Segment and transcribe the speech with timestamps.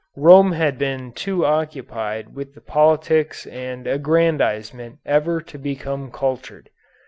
[0.17, 6.71] Rome had been too occupied with politics and aggrandizement ever to become cultured.